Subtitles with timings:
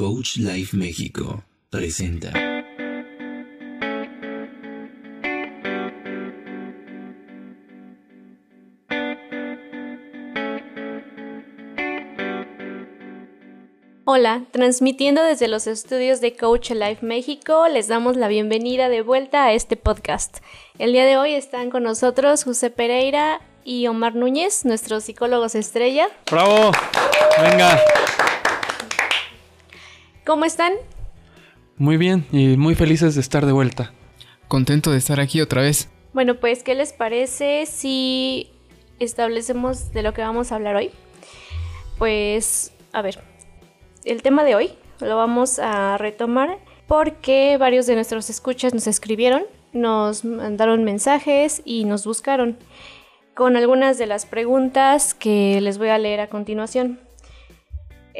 [0.00, 2.32] Coach Life México presenta.
[14.06, 19.44] Hola, transmitiendo desde los estudios de Coach Life México, les damos la bienvenida de vuelta
[19.44, 20.38] a este podcast.
[20.78, 26.08] El día de hoy están con nosotros José Pereira y Omar Núñez, nuestros psicólogos estrella.
[26.30, 26.72] ¡Bravo!
[27.42, 27.78] Venga.
[30.24, 30.72] ¿Cómo están?
[31.76, 33.92] Muy bien y muy felices de estar de vuelta.
[34.48, 35.88] Contento de estar aquí otra vez.
[36.12, 38.50] Bueno, pues, ¿qué les parece si
[38.98, 40.90] establecemos de lo que vamos a hablar hoy?
[41.98, 43.20] Pues, a ver,
[44.04, 49.44] el tema de hoy lo vamos a retomar porque varios de nuestros escuchas nos escribieron,
[49.72, 52.58] nos mandaron mensajes y nos buscaron
[53.34, 57.00] con algunas de las preguntas que les voy a leer a continuación.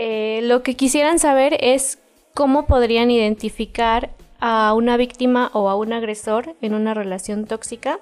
[0.03, 1.99] Eh, lo que quisieran saber es
[2.33, 8.01] cómo podrían identificar a una víctima o a un agresor en una relación tóxica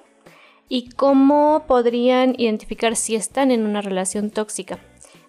[0.68, 4.78] y cómo podrían identificar si están en una relación tóxica.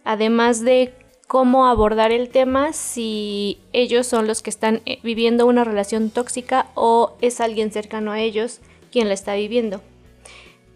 [0.04, 0.94] Además de
[1.26, 6.68] cómo abordar el tema si ellos son los que están eh, viviendo una relación tóxica
[6.76, 8.62] o es alguien cercano a ellos
[8.92, 9.82] quien la está viviendo.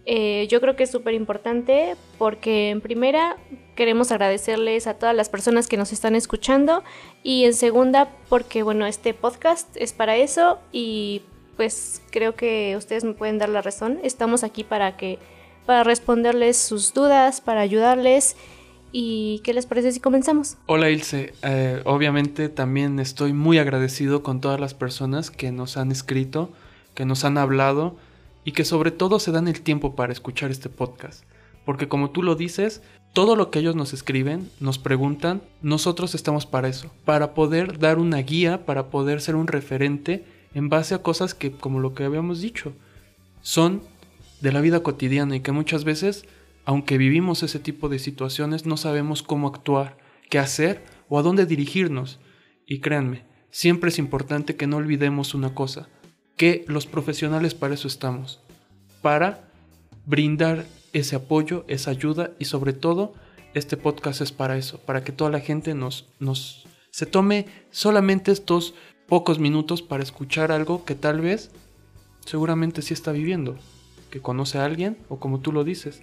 [0.05, 3.37] Eh, yo creo que es súper importante porque en primera
[3.75, 6.83] queremos agradecerles a todas las personas que nos están escuchando
[7.23, 11.21] y en segunda porque bueno este podcast es para eso y
[11.55, 13.99] pues creo que ustedes me pueden dar la razón.
[14.03, 15.19] Estamos aquí para que
[15.65, 18.35] para responderles sus dudas para ayudarles.
[18.95, 20.57] ¿Y qué les parece si comenzamos?
[20.67, 25.91] Hola Ilse, eh, obviamente también estoy muy agradecido con todas las personas que nos han
[25.91, 26.51] escrito,
[26.93, 27.95] que nos han hablado
[28.43, 31.23] y que sobre todo se dan el tiempo para escuchar este podcast.
[31.65, 32.81] Porque como tú lo dices,
[33.13, 37.99] todo lo que ellos nos escriben, nos preguntan, nosotros estamos para eso, para poder dar
[37.99, 42.03] una guía, para poder ser un referente en base a cosas que, como lo que
[42.03, 42.73] habíamos dicho,
[43.41, 43.81] son
[44.41, 46.25] de la vida cotidiana y que muchas veces
[46.65, 49.97] aunque vivimos ese tipo de situaciones, no sabemos cómo actuar,
[50.29, 52.19] qué hacer o a dónde dirigirnos.
[52.65, 55.89] Y créanme, siempre es importante que no olvidemos una cosa,
[56.37, 58.41] que los profesionales para eso estamos,
[59.03, 59.51] para
[60.07, 63.13] brindar ese apoyo, esa ayuda y sobre todo
[63.53, 68.31] este podcast es para eso, para que toda la gente nos, nos se tome solamente
[68.31, 68.73] estos
[69.07, 71.51] pocos minutos para escuchar algo que tal vez
[72.25, 73.57] seguramente sí está viviendo,
[74.09, 76.01] que conoce a alguien o como tú lo dices,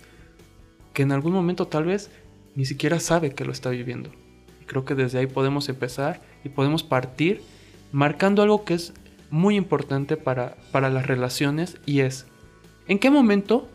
[0.93, 2.11] que en algún momento tal vez
[2.55, 4.11] ni siquiera sabe que lo está viviendo.
[4.61, 7.41] Y creo que desde ahí podemos empezar y podemos partir
[7.93, 8.93] marcando algo que es
[9.31, 12.27] muy importante para, para las relaciones y es,
[12.89, 13.69] ¿en qué momento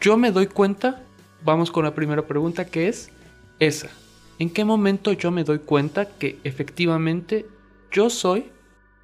[0.00, 1.02] yo me doy cuenta?
[1.44, 3.10] Vamos con la primera pregunta que es
[3.58, 3.90] esa.
[4.38, 7.46] ¿En qué momento yo me doy cuenta que efectivamente
[7.90, 8.52] yo soy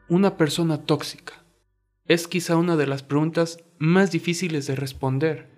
[0.09, 1.45] una persona tóxica?
[2.07, 5.49] Es quizá una de las preguntas más difíciles de responder.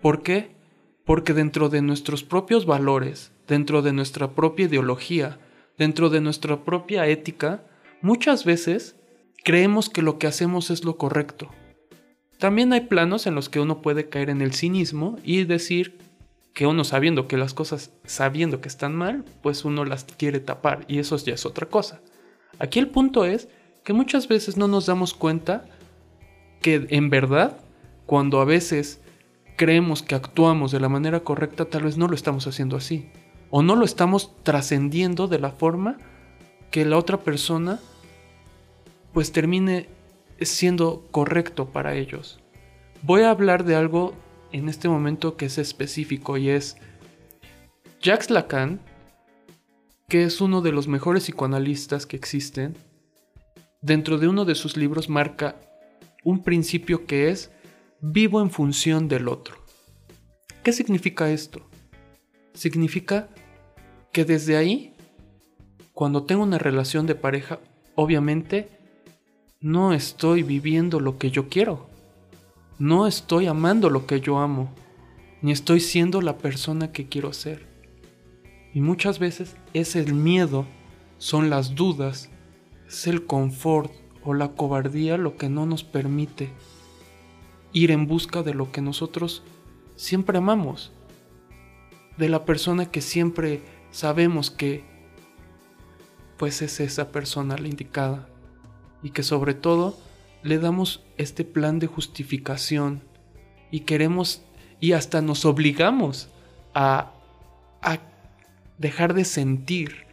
[0.00, 0.56] ¿Por qué?
[1.04, 5.38] Porque dentro de nuestros propios valores, dentro de nuestra propia ideología,
[5.76, 7.64] dentro de nuestra propia ética,
[8.00, 8.96] muchas veces
[9.44, 11.50] creemos que lo que hacemos es lo correcto.
[12.42, 16.00] También hay planos en los que uno puede caer en el cinismo y decir
[16.54, 20.84] que uno sabiendo que las cosas, sabiendo que están mal, pues uno las quiere tapar
[20.88, 22.00] y eso ya es otra cosa.
[22.58, 23.46] Aquí el punto es
[23.84, 25.66] que muchas veces no nos damos cuenta
[26.60, 27.58] que en verdad,
[28.06, 29.00] cuando a veces
[29.54, 33.08] creemos que actuamos de la manera correcta, tal vez no lo estamos haciendo así.
[33.50, 35.96] O no lo estamos trascendiendo de la forma
[36.72, 37.78] que la otra persona
[39.12, 40.01] pues termine
[40.46, 42.40] siendo correcto para ellos.
[43.02, 44.14] Voy a hablar de algo
[44.52, 46.76] en este momento que es específico y es
[48.00, 48.80] Jacques Lacan,
[50.08, 52.76] que es uno de los mejores psicoanalistas que existen,
[53.80, 55.56] dentro de uno de sus libros marca
[56.24, 57.50] un principio que es
[58.00, 59.56] vivo en función del otro.
[60.62, 61.68] ¿Qué significa esto?
[62.54, 63.28] Significa
[64.12, 64.94] que desde ahí,
[65.92, 67.58] cuando tengo una relación de pareja,
[67.94, 68.68] obviamente
[69.62, 71.88] no estoy viviendo lo que yo quiero.
[72.80, 74.74] No estoy amando lo que yo amo.
[75.40, 77.64] Ni estoy siendo la persona que quiero ser.
[78.74, 80.66] Y muchas veces es el miedo,
[81.18, 82.28] son las dudas,
[82.88, 83.92] es el confort
[84.24, 86.50] o la cobardía lo que no nos permite
[87.72, 89.44] ir en busca de lo que nosotros
[89.94, 90.90] siempre amamos,
[92.16, 93.62] de la persona que siempre
[93.92, 94.84] sabemos que
[96.36, 98.28] pues es esa persona la indicada
[99.02, 99.98] y que sobre todo
[100.42, 103.02] le damos este plan de justificación
[103.70, 104.42] y queremos
[104.80, 106.28] y hasta nos obligamos
[106.74, 107.12] a,
[107.82, 107.98] a
[108.78, 110.06] dejar de sentir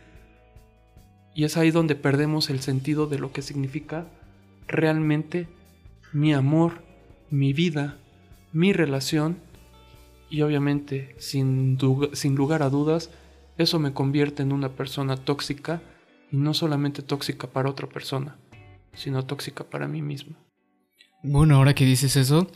[1.34, 4.08] Y es ahí donde perdemos el sentido de lo que significa
[4.68, 5.48] realmente
[6.12, 6.84] mi amor,
[7.30, 7.98] mi vida,
[8.52, 9.38] mi relación.
[10.30, 11.78] Y obviamente, sin,
[12.14, 13.10] sin lugar a dudas,
[13.58, 15.82] eso me convierte en una persona tóxica
[16.32, 18.38] y no solamente tóxica para otra persona,
[19.00, 20.36] sino tóxica para mí mismo.
[21.24, 22.52] Bueno, ahora que dices eso,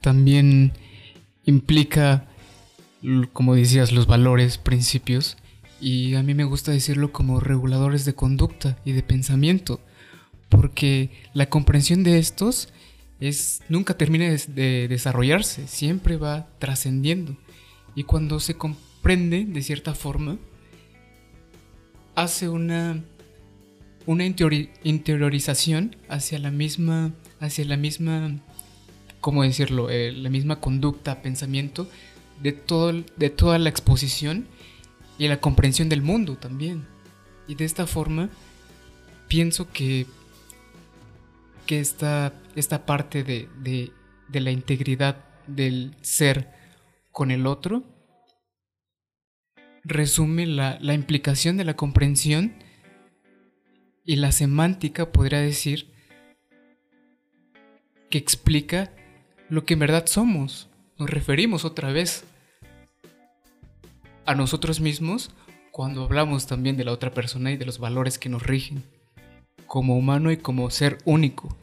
[0.00, 0.72] también
[1.44, 2.28] implica,
[3.32, 5.36] como decías, los valores, principios,
[5.80, 9.80] y a mí me gusta decirlo como reguladores de conducta y de pensamiento,
[10.48, 12.72] porque la comprensión de estos
[13.18, 17.36] es nunca termina de desarrollarse, siempre va trascendiendo.
[17.94, 20.38] Y cuando se comprende de cierta forma,
[22.14, 23.02] hace una
[24.06, 28.38] una interiorización hacia la misma hacia la misma
[29.20, 31.88] cómo decirlo, eh, la misma conducta, pensamiento
[32.42, 34.46] de todo de toda la exposición
[35.18, 36.86] y la comprensión del mundo también.
[37.46, 38.30] Y de esta forma
[39.28, 40.06] pienso que,
[41.66, 46.50] que esta, esta parte de, de, la integridad del ser
[47.12, 47.84] con el otro
[49.84, 52.54] resume la, la implicación de la comprensión
[54.10, 55.86] y la semántica, podría decir,
[58.08, 58.90] que explica
[59.48, 60.68] lo que en verdad somos.
[60.98, 62.24] Nos referimos otra vez
[64.26, 65.30] a nosotros mismos
[65.70, 68.82] cuando hablamos también de la otra persona y de los valores que nos rigen,
[69.68, 71.56] como humano y como ser único.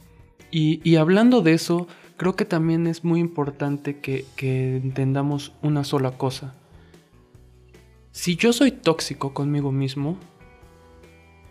[0.50, 1.86] Y, hablando de eso,
[2.16, 6.54] creo que también es muy importante que, que entendamos una sola cosa.
[8.10, 10.18] Si yo soy tóxico conmigo mismo,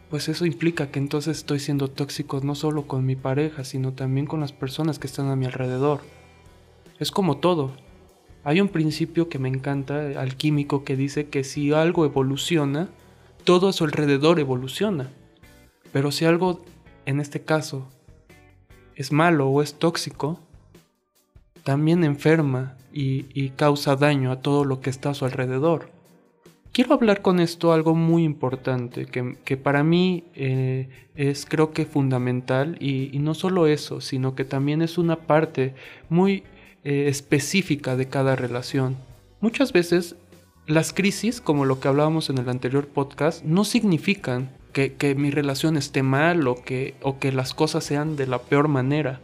[0.10, 4.26] pues eso implica que entonces estoy siendo tóxico no solo con mi pareja, sino también
[4.26, 6.02] con las personas que están a mi alrededor.
[7.00, 7.72] Es como todo.
[8.44, 12.90] Hay un principio que me encanta, alquímico, que dice que si algo evoluciona,
[13.44, 15.10] todo a su alrededor evoluciona.
[15.92, 16.64] Pero si algo,
[17.06, 17.88] en este caso,
[18.96, 20.40] es malo o es tóxico,
[21.64, 25.92] también enferma y, causa daño a todo lo que está a su alrededor.
[26.72, 32.78] Quiero hablar con esto algo muy importante, que, para mí eh, es creo que fundamental
[32.80, 35.74] y, y no solo eso, sino que también es una parte
[36.10, 36.44] muy
[36.84, 38.96] eh, específica de cada relación.
[39.42, 40.16] Muchas veces
[40.68, 45.76] las crisis, como lo que hablábamos en el anterior podcast, no significan que, mi relación
[45.76, 49.20] esté mal o que, o que las cosas sean de la peor manera.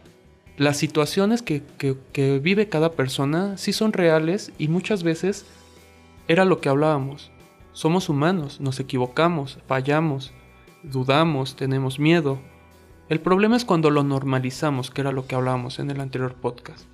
[0.57, 5.45] Las situaciones que, que vive cada persona sí son reales y muchas veces
[6.27, 7.31] era lo que hablábamos.
[7.73, 10.31] Somos humanos, nos equivocamos, fallamos,
[10.83, 12.37] dudamos, tenemos miedo.
[13.09, 16.85] El problema es cuando lo normalizamos, que era lo que hablábamos en el anterior podcast.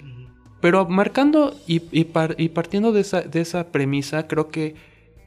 [0.61, 1.79] Pero marcando y,
[2.49, 4.75] partiendo de esa, premisa, creo que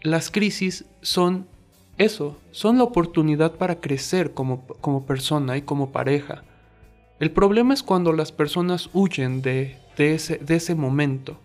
[0.03, 1.47] las crisis son
[1.99, 6.45] eso, son la oportunidad para crecer como, persona y como pareja.
[7.21, 11.39] El problema es cuando las personas huyen de, ese, de ese momento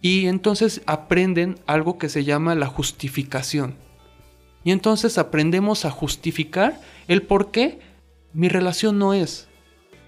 [0.00, 3.74] y entonces aprenden algo que se llama la justificación.
[4.64, 7.80] Y entonces aprendemos a justificar el por qué
[8.32, 9.48] mi relación no es.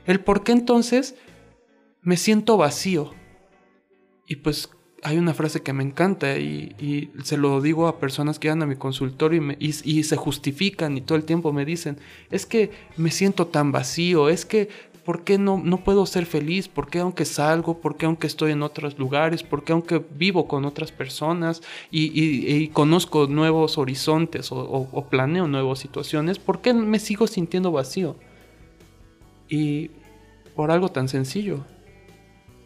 [0.06, 1.14] El por qué entonces
[2.02, 3.12] me siento vacío.
[4.26, 4.70] Y pues
[5.02, 8.66] hay una frase que me encanta y, se lo digo a personas que van a
[8.66, 11.98] mi consultorio y, y, se justifican y todo el tiempo me dicen,
[12.30, 14.68] es que me siento tan vacío, es que,
[15.04, 16.68] ¿por qué no, no puedo ser feliz?
[16.68, 17.80] ¿Por qué aunque salgo?
[17.80, 19.42] ¿Por qué aunque estoy en otros lugares?
[19.42, 25.78] ¿Por qué aunque vivo con otras personas y, conozco nuevos horizontes o, o planeo nuevas
[25.78, 26.38] situaciones?
[26.38, 28.16] ¿Por qué me sigo sintiendo vacío?
[29.48, 29.90] Y
[30.54, 31.64] por algo tan sencillo,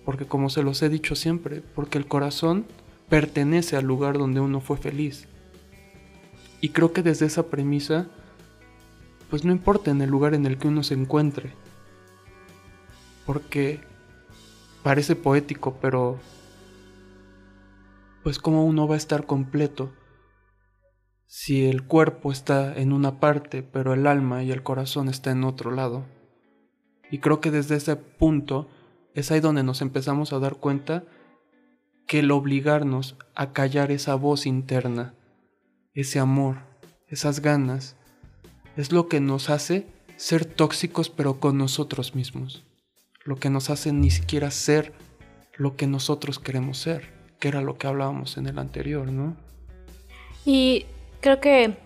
[0.04, 2.66] porque como se los he dicho siempre, porque el corazón
[3.08, 5.28] pertenece al lugar donde uno fue feliz.
[6.60, 8.08] Y creo que desde esa premisa,
[9.30, 11.52] pues no importa en el lugar en el que uno se encuentre,
[13.26, 13.80] porque
[14.82, 16.18] parece poético, pero
[18.22, 19.92] pues como uno va a estar completo
[21.26, 25.44] si el cuerpo está en una parte, pero el alma y el corazón está en
[25.44, 26.04] otro lado.
[27.10, 28.68] Y creo que desde ese punto
[29.14, 31.04] es ahí donde nos empezamos a dar cuenta
[32.06, 35.14] que el obligarnos a callar esa voz interna,
[35.94, 36.58] ese amor,
[37.08, 37.96] esas ganas,
[38.76, 42.64] es lo que nos hace ser tóxicos pero con nosotros mismos,
[43.26, 44.92] lo que nos hace ni siquiera ser
[45.56, 49.36] lo que nosotros queremos ser, que era lo que hablábamos en el anterior, ¿no?
[50.44, 50.86] Y
[51.20, 51.76] creo que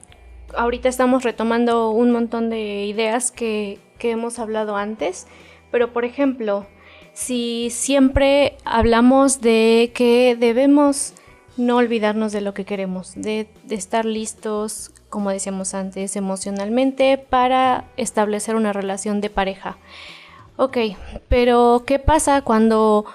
[0.55, 5.27] ahorita estamos retomando un montón de ideas que, que hemos hablado antes,
[5.71, 6.67] pero por ejemplo,
[7.15, 11.15] si siempre hablamos de que debemos
[11.57, 17.85] no olvidarnos de lo que queremos, de, de estar listos, como decíamos antes, emocionalmente para
[17.97, 19.79] establecer una relación de pareja.
[20.63, 20.77] Ok,
[21.31, 23.07] pero ¿qué pasa cuando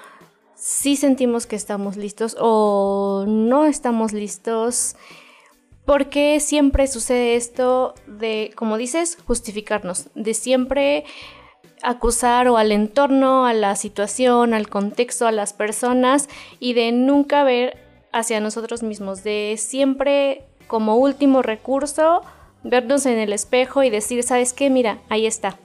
[0.55, 4.95] sí sentimos que estamos listos o no estamos listos?
[5.85, 10.07] ¿Por qué siempre sucede esto de, como dices, justificarnos?
[10.15, 11.05] De siempre
[11.83, 17.43] acusar o al entorno, a la situación, al contexto, a las personas y de nunca
[17.43, 17.77] ver
[18.11, 22.23] hacia nosotros mismos, de siempre como último recurso
[22.63, 24.71] vernos en el espejo y decir, ¿sabes qué?
[24.71, 25.59] Mira, ahí está.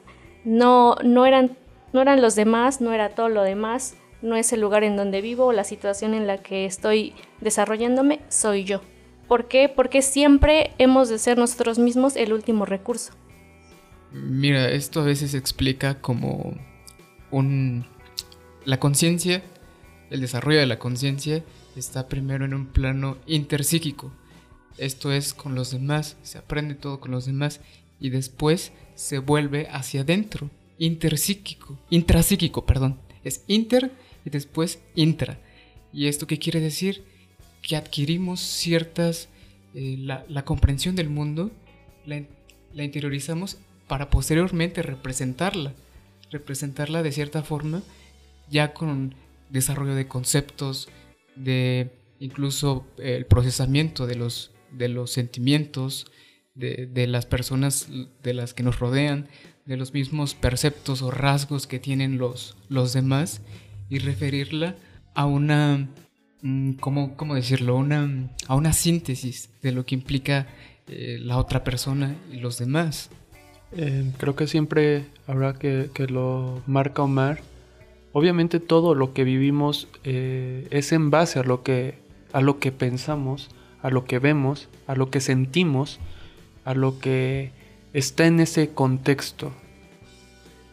[0.45, 1.57] No, no, eran,
[1.93, 5.21] no eran los demás, no era todo lo demás, no es el lugar en donde
[5.21, 8.81] vivo o la situación en la que estoy desarrollándome, soy yo.
[9.29, 9.69] ¿Por qué?
[9.69, 13.13] Porque siempre hemos de ser nosotros mismos el último recurso.
[14.13, 16.57] Mira, esto a veces se explica como
[17.31, 17.87] un...
[18.65, 19.43] La conciencia,
[20.11, 21.45] el desarrollo de la conciencia
[21.77, 24.13] está primero en un plano interpsíquico.
[24.79, 27.61] Esto es con los demás, se aprende todo con los demás
[28.01, 30.51] y después se vuelve hacia adentro,
[30.81, 32.99] interpsíquico, intrapsíquico, perdón.
[33.23, 33.93] Es inter
[34.25, 35.39] y después intra.
[35.93, 37.05] ¿Y esto qué quiere decir?
[37.63, 39.29] que adquirimos ciertas,
[39.75, 41.51] eh, la, comprensión del mundo,
[42.07, 42.25] la,
[42.83, 45.75] interiorizamos para posteriormente representarla,
[46.31, 47.83] representarla de cierta forma,
[48.49, 49.15] ya con
[49.51, 50.89] desarrollo de conceptos,
[51.37, 56.11] de incluso el procesamiento de los, de los sentimientos,
[56.55, 57.89] de, de, las personas
[58.23, 59.29] de las que nos rodean,
[59.71, 63.41] de los mismos perceptos o rasgos que tienen los, los demás
[63.89, 64.77] y referirla
[65.15, 65.89] a una
[66.43, 67.77] Mm, ¿cómo, decirlo?
[67.77, 68.09] Una,
[68.47, 70.47] a una síntesis de lo que implica
[70.87, 73.11] eh, la otra persona y los demás.
[73.73, 77.41] Eh, creo que siempre habrá que, que, lo marca Omar.
[78.13, 81.99] Obviamente todo lo que vivimos eh, es en base a lo, que,
[82.33, 83.51] a lo que pensamos,
[83.83, 86.01] a lo que vemos, a lo que sentimos,
[86.65, 87.53] a lo que
[87.93, 89.53] está en ese contexto.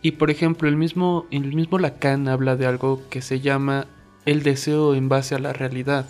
[0.02, 3.88] Y por ejemplo, el mismo, el mismo Lacan habla de algo que se llama
[4.26, 6.08] el deseo en base a la realidad.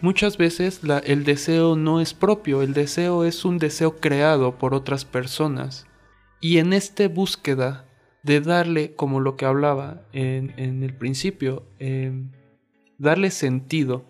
[0.00, 5.04] Muchas veces el deseo no es propio, el deseo es un deseo creado por otras
[5.04, 5.86] personas.
[6.40, 7.86] Y en esta búsqueda
[8.24, 12.32] de darle, como lo que hablaba en, el principio, em,
[12.98, 14.04] darle sentido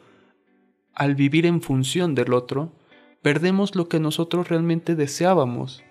[0.95, 2.73] al vivir en función del otro,
[3.21, 5.83] perdemos lo que nosotros realmente deseábamos.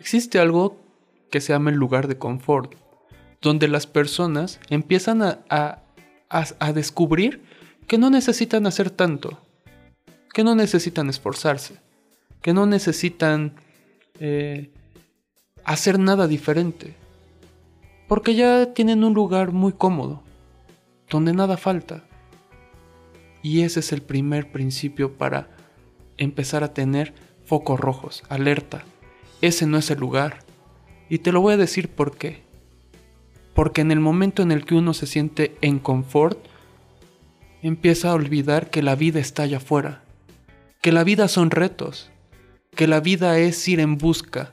[0.00, 0.80] Existe algo
[1.30, 2.74] que se llama el lugar de confort,
[3.40, 5.82] donde las personas empiezan a
[6.30, 7.42] a, descubrir
[7.86, 9.38] que no necesitan hacer tanto,
[10.32, 11.74] que no necesitan esforzarse,
[12.40, 13.54] que no necesitan
[14.20, 14.70] eh,
[15.64, 16.94] hacer nada diferente,
[18.06, 20.22] porque ya tienen un lugar muy cómodo,
[21.10, 22.04] donde nada falta.
[23.42, 25.48] Y ese es el primer principio para
[26.16, 27.14] empezar a tener
[27.44, 28.84] focos rojos, alerta.
[29.40, 30.44] Ese no es el lugar.
[31.08, 32.42] Y te lo voy a decir por qué.
[33.54, 36.38] Porque en el momento en el que uno se siente en confort,
[37.62, 40.02] empieza a olvidar que la vida está allá afuera,
[40.80, 42.10] que la vida son retos,
[42.74, 44.52] que la vida es ir en busca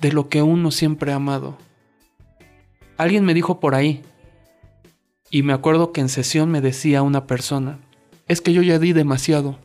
[0.00, 1.56] de lo que uno siempre ha amado.
[2.96, 4.02] Alguien me dijo por ahí,
[5.30, 7.78] y me acuerdo que en sesión me decía una persona,
[8.28, 9.58] es que yo ya di demasiado,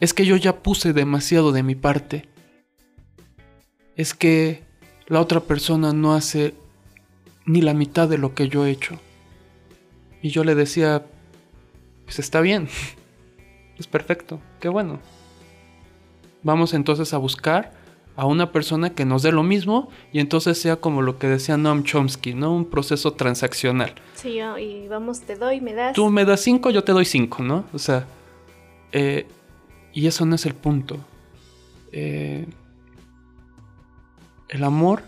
[0.00, 2.28] es que yo ya puse demasiado de mi parte,
[3.96, 4.62] es que
[5.06, 6.54] la otra persona no hace
[7.44, 8.98] ni la mitad de lo que yo he hecho.
[10.22, 11.04] Y yo le decía,
[12.04, 12.68] pues está bien,
[13.78, 15.00] es perfecto, qué bueno.
[16.42, 17.72] Vamos entonces a buscar
[18.16, 21.56] a una persona que nos dé lo mismo y entonces sea como lo que decía
[21.56, 22.54] Noam Chomsky, ¿no?
[22.54, 23.94] Un proceso transaccional.
[24.14, 25.94] Sí, y vamos, te doy, me das.
[25.94, 27.64] Tú me das cinco, yo te doy cinco, ¿no?
[27.72, 28.06] O sea,
[28.92, 29.26] eh,
[29.92, 30.98] y eso no es el punto.
[31.90, 32.46] Eh,
[34.52, 35.04] el amor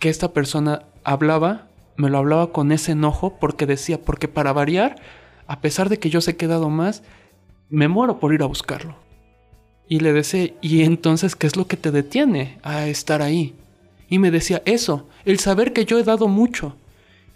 [0.00, 4.96] que esta persona hablaba, me lo hablaba con ese enojo porque decía, porque para variar,
[5.46, 7.04] a pesar de que yo se he quedado más,
[7.68, 8.96] me muero por ir a buscarlo.
[9.88, 13.54] Y le decía, ¿y entonces qué es lo que te detiene a estar ahí?
[14.08, 16.74] Y me decía, eso, el saber que yo he dado mucho.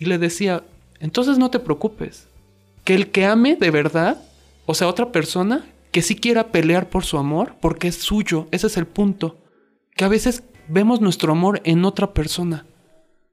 [0.00, 0.64] Y le decía,
[0.98, 2.26] entonces no te preocupes,
[2.82, 4.20] que el que ame de verdad,
[4.66, 8.66] o sea, otra persona, que sí quiera pelear por su amor, porque es suyo, ese
[8.66, 9.38] es el punto.
[9.94, 12.66] Que a veces vemos nuestro amor en otra persona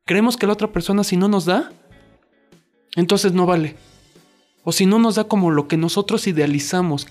[0.06, 1.72] Creemos que la otra persona si no nos da,
[2.96, 3.76] entonces no vale.
[4.64, 7.08] O si no nos da como lo que nosotros idealizamos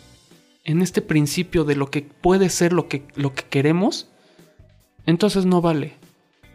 [0.64, 4.08] en este principio de lo que puede ser lo que, lo que queremos,
[5.06, 5.94] entonces no vale.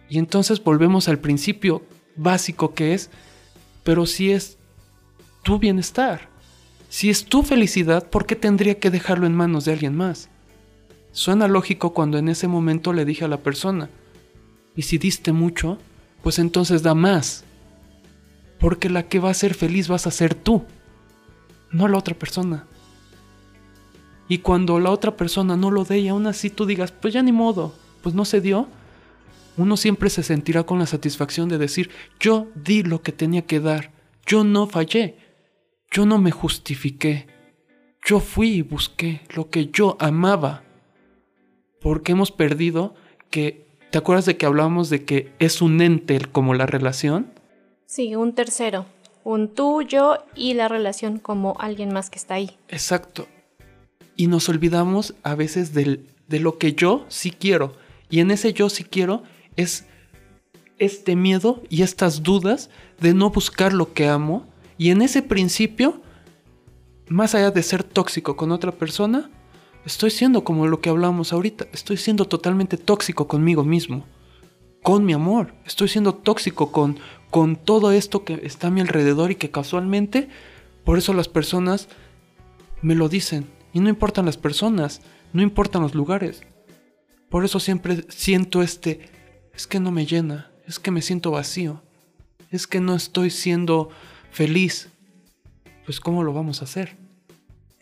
[0.09, 1.83] Y entonces volvemos al principio
[2.15, 3.09] básico que es,
[3.83, 4.57] pero si es
[5.43, 6.29] tu bienestar.
[6.89, 10.29] Si es tu felicidad, ¿por qué tendría que dejarlo en manos de alguien más?
[11.17, 13.89] Suena lógico cuando en ese momento le dije a la persona,
[14.75, 15.79] y si diste mucho,
[16.21, 17.43] pues entonces da más.
[18.59, 20.63] Porque la que va a ser feliz vas a ser tú,
[21.71, 22.67] no la otra persona.
[24.27, 27.23] Y cuando la otra persona no lo dé y aún así tú digas, pues ya
[27.23, 28.67] ni modo, pues no se dio,
[29.57, 33.59] uno siempre se sentirá con la satisfacción de decir, yo di lo que tenía que
[33.59, 33.91] dar,
[34.23, 35.17] yo no fallé,
[35.89, 37.25] yo no me justifiqué,
[38.05, 40.66] yo fui y busqué lo que yo amaba.
[41.81, 42.95] Porque hemos perdido
[43.29, 47.31] que, ¿te acuerdas de que hablábamos de que es un ente como la relación?
[47.85, 48.85] Sí, un tercero,
[49.23, 52.57] un tú, yo y la relación como alguien más que está ahí.
[52.69, 53.27] Exacto.
[54.15, 57.75] Y nos olvidamos a veces del, de lo que yo sí quiero.
[58.09, 59.23] Y en ese yo sí quiero
[59.55, 59.85] es
[60.79, 62.69] este miedo y estas dudas
[62.99, 64.45] de no buscar lo que amo.
[64.77, 66.01] Y en ese principio,
[67.07, 69.29] más allá de ser tóxico con otra persona,
[69.87, 71.67] estoy siendo como lo que hablamos ahorita.
[71.71, 74.05] Estoy siendo totalmente tóxico conmigo mismo.
[74.83, 75.53] Con mi amor.
[75.65, 76.99] Estoy siendo tóxico con,
[77.31, 80.27] con todo esto que está a mi alrededor y que casualmente,
[80.83, 81.87] por eso las personas
[82.81, 83.47] me lo dicen.
[83.73, 85.01] Y no importan las personas,
[85.31, 86.41] no importan los lugares.
[87.29, 89.09] Por eso siempre siento este,
[89.53, 91.81] es que no me llena, es que me siento vacío,
[92.51, 93.89] es que no estoy siendo
[94.31, 94.89] feliz.
[95.85, 97.06] Pues ¿cómo lo vamos a hacer?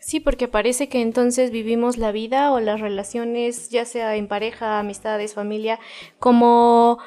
[0.06, 4.78] Sí, porque parece que entonces vivimos la vida o las relaciones, ya sea en pareja,
[4.78, 5.80] amistades, familia,
[6.20, 7.00] como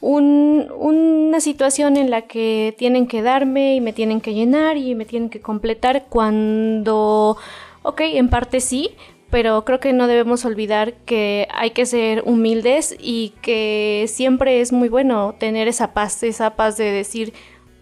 [0.00, 4.94] un, una situación en la que tienen que darme y me tienen que llenar y
[4.94, 7.36] me tienen que completar cuando
[7.82, 8.94] Ok, en parte sí,
[9.30, 14.70] pero creo que no debemos olvidar que hay que ser humildes y que siempre es
[14.70, 17.32] muy bueno tener esa paz, esa paz de decir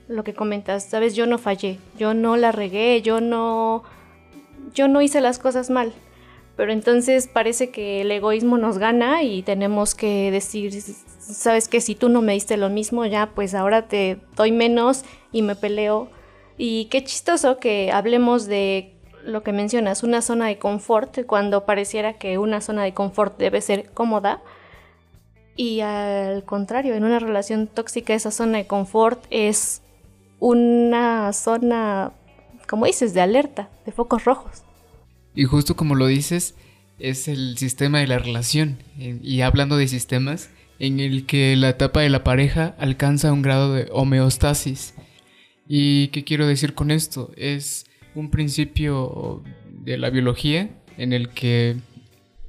[0.09, 3.83] lo que comentas, sabes, yo no fallé, yo no la regué, yo no
[4.75, 5.93] yo no hice las cosas mal.
[6.57, 10.73] Pero entonces parece que el egoísmo nos gana y tenemos que decir,
[11.19, 15.05] sabes que si tú no me diste lo mismo, ya pues ahora te doy menos
[15.33, 16.09] y me peleo.
[16.59, 22.15] Y qué chistoso que hablemos de lo que mencionas, una zona de confort, cuando pareciera
[22.15, 24.43] que una zona de confort debe ser cómoda.
[25.57, 29.83] Y al contrario, en una relación tóxica esa zona de confort es
[30.39, 32.13] una zona,
[32.73, 34.63] como dices, de alerta, de focos rojos.
[35.35, 36.55] Y justo como lo dices,
[36.99, 38.79] es el sistema de la relación.
[38.97, 43.75] Y hablando de sistemas, en el que la etapa de la pareja alcanza un grado
[43.75, 44.95] de homeostasis.
[45.69, 47.31] ¿Y qué quiero decir con esto?
[47.37, 51.77] Es un principio de la biología en el que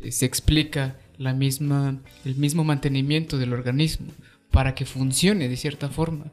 [0.09, 4.07] se explica la misma, el mismo mantenimiento del organismo
[4.51, 6.31] para que funcione de cierta forma.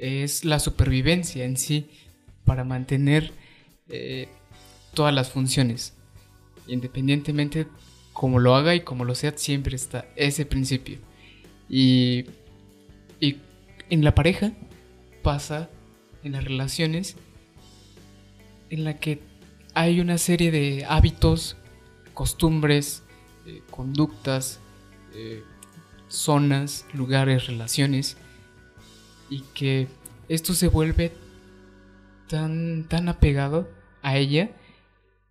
[0.00, 1.88] Es la supervivencia en sí
[2.50, 3.30] para mantener
[3.88, 4.26] eh,
[4.92, 5.94] todas las funciones.
[6.66, 7.68] Independientemente
[8.12, 10.98] como lo haga y como lo sea, siempre está ese principio.
[11.68, 12.24] Y,
[13.20, 13.36] y
[13.88, 14.52] en la pareja
[15.22, 15.70] pasa,
[16.24, 17.14] en las relaciones,
[18.68, 19.20] en la que
[19.72, 21.56] hay una serie de hábitos,
[22.14, 23.04] costumbres,
[23.46, 24.58] eh, conductas,
[25.14, 25.44] eh,
[26.08, 28.16] zonas, lugares, relaciones,
[29.30, 29.86] y que
[30.28, 31.12] esto se vuelve
[32.30, 33.68] tan, tan apegado
[34.02, 34.56] a ella,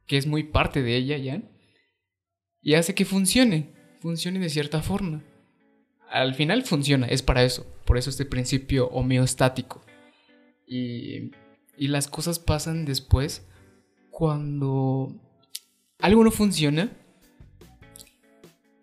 [0.06, 1.42] que es muy parte de ella ya,
[2.62, 5.24] y hace que funcione, funcione de cierta forma.
[6.12, 9.82] Al final funciona, es para eso, por eso este principio homeostático.
[10.68, 11.32] Y
[11.80, 13.42] y las cosas pasan después
[14.12, 15.16] cuando
[16.00, 16.92] algo no funciona.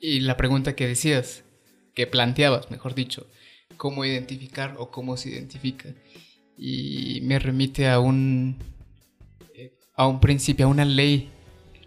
[0.01, 1.45] Y la pregunta que decías,
[1.95, 3.27] que planteabas, mejor dicho,
[3.77, 5.91] cómo identificar o cómo se identifica.
[6.59, 8.57] Y me remite a un,
[9.95, 11.31] a un principio, a una ley,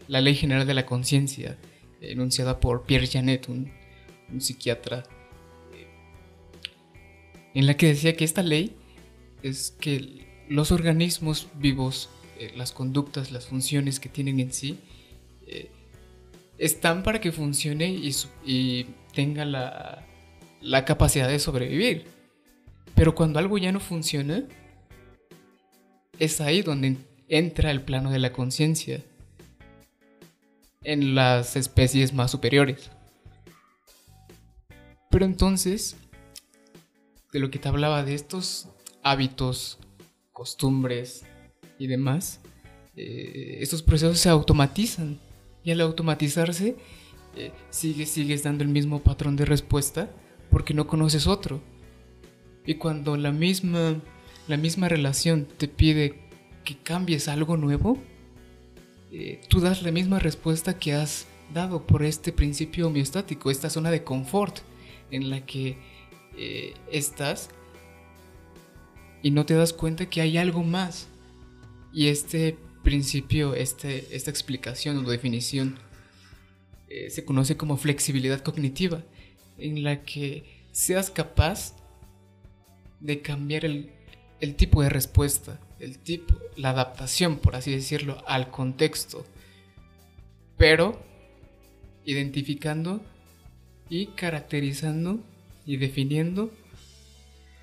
[0.07, 1.57] la Ley General de la Conciencia,
[2.01, 3.71] enunciada por Pierre Janet, un,
[4.39, 5.03] psiquiatra,
[5.73, 5.87] eh,
[7.53, 8.75] en la que decía que esta ley
[9.41, 14.79] es que los organismos vivos, eh, las conductas, las funciones que tienen en sí,
[15.47, 15.71] eh,
[16.57, 17.89] están para que funcione
[18.45, 20.05] y, tenga la,
[20.61, 22.05] la capacidad de sobrevivir.
[22.99, 24.43] Pero cuando algo ya no funciona,
[26.19, 26.97] es ahí donde
[27.29, 29.01] entra el plano de la conciencia
[30.83, 32.91] en las especies más superiores.
[35.09, 35.95] Pero entonces,
[37.31, 38.67] de lo que te hablaba de estos
[39.01, 39.79] hábitos
[40.33, 41.23] costumbres
[41.77, 42.41] y demás,
[42.97, 45.17] eh, estos procesos se automatizan.
[45.63, 46.75] Y al automatizarse,
[47.37, 50.11] eh, sigues dando el mismo patrón de respuesta
[50.51, 51.61] porque no conoces otro.
[52.69, 53.99] Y cuando la misma,
[54.47, 56.19] la misma relación te pide
[56.63, 57.97] que cambies algo nuevo,
[59.11, 63.89] eh, tú das la misma respuesta que has dado por este principio homeostático, esta zona
[63.89, 64.59] de confort
[65.09, 65.79] en la que
[66.37, 67.49] eh, estás
[69.23, 71.07] y no te das cuenta que hay algo más.
[71.91, 75.79] Y este principio, este, esta explicación o definición
[76.87, 79.01] eh, se conoce como flexibilidad cognitiva,
[79.57, 81.78] en la que seas capaz
[82.99, 83.91] de cambiar el,
[84.39, 89.25] el tipo de respuesta, el tipo, la adaptación, por así decirlo, al contexto,
[90.57, 91.01] pero
[92.05, 93.01] identificando
[93.89, 95.19] y caracterizando
[95.65, 96.51] y definiendo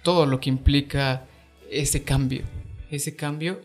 [0.03, 1.27] todo lo que implica
[1.70, 2.42] ese cambio,
[2.90, 3.61] ese cambio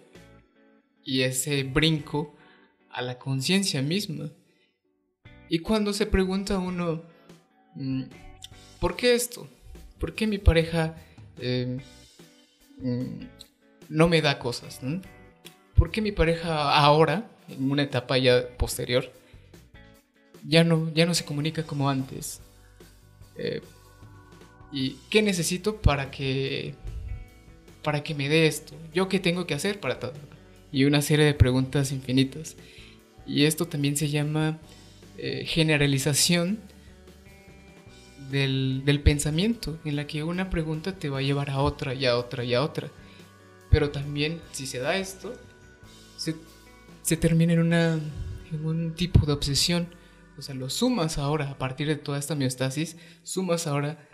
[1.04, 2.36] y ese brinco
[2.90, 4.30] a la conciencia misma.
[5.50, 7.04] Y cuando se pregunta uno,
[7.76, 8.04] mm,
[8.80, 9.48] ¿por qué esto?
[10.00, 10.96] ¿Por qué mi pareja
[11.42, 11.78] eh,
[12.78, 13.26] mm,
[13.90, 14.80] no me da cosas?
[15.76, 19.12] ¿Por qué mi pareja ahora, en una etapa ya posterior,
[20.48, 22.42] ya no, ya no se comunica como antes?
[23.36, 23.62] Eh,
[24.72, 26.76] ¿Y qué necesito para que,
[27.84, 28.74] para que me dé esto?
[28.94, 30.14] ¿Yo qué tengo que hacer para todo?
[30.72, 32.56] Y una serie de preguntas infinitas.
[33.26, 34.60] Y esto también se llama
[35.18, 36.60] eh, generalización
[38.32, 42.18] del, pensamiento, en la que una pregunta te va a llevar a otra y a
[42.18, 42.90] otra y a otra.
[43.70, 45.34] Pero también, si se da esto,
[46.18, 46.36] se,
[47.02, 48.00] se termina en, una,
[48.52, 49.88] en un tipo de obsesión.
[50.38, 54.08] O sea, lo sumas ahora, a partir de toda esta miostasis, sumas ahora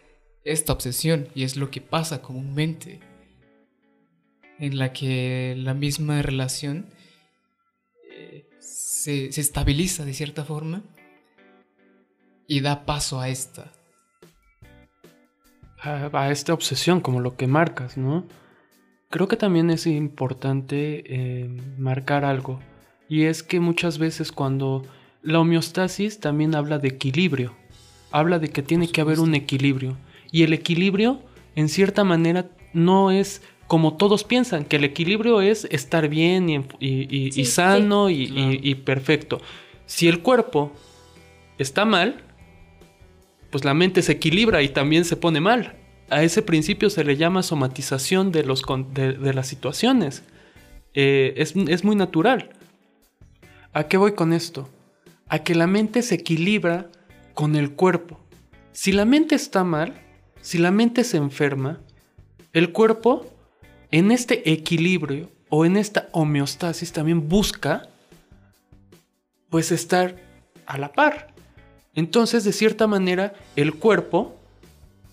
[0.43, 2.99] esta obsesión y es lo que pasa comúnmente
[4.59, 6.87] en la que la misma relación
[8.09, 10.83] eh, se, se, estabiliza de cierta forma
[12.47, 13.76] y da paso a esta.
[15.81, 18.25] A, a, esta obsesión, como lo que marcas, ¿no?
[19.09, 22.59] Creo que también es importante eh, marcar algo,
[23.07, 24.85] y es que muchas veces cuando
[25.21, 27.53] la homeostasis también habla de equilibrio,
[28.11, 29.97] habla de que tiene que haber un equilibrio,
[30.31, 31.21] y el equilibrio,
[31.55, 36.55] en cierta manera, no es como todos piensan, que el equilibrio es estar bien y,
[36.79, 38.29] y, y, sí, y sano sí.
[38.61, 39.41] y, perfecto.
[39.85, 40.71] Si el cuerpo
[41.57, 42.23] está mal,
[43.49, 45.75] pues la mente se equilibra y también se pone mal.
[46.09, 50.23] A ese principio se le llama somatización de, los, de, las situaciones.
[50.93, 52.49] Eh, es, es muy natural.
[53.73, 54.69] ¿A qué voy con esto?
[55.27, 56.89] A que la mente se equilibra
[57.33, 58.19] con el cuerpo.
[58.71, 59.93] Si la mente está mal,
[60.41, 61.81] si la mente se enferma,
[62.53, 63.25] el cuerpo
[63.91, 67.89] en este equilibrio o en esta homeostasis también busca
[69.49, 70.15] pues estar
[70.65, 71.33] a la par.
[71.97, 74.35] Entonces, de cierta manera, el cuerpo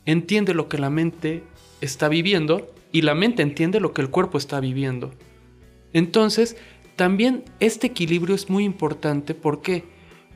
[0.05, 1.43] entiende lo que la mente
[1.81, 5.11] está viviendo y la mente entiende lo que el cuerpo está viviendo.
[5.95, 6.59] Entonces,
[6.95, 9.35] también este equilibrio es muy importante.
[9.35, 9.85] ¿Por qué?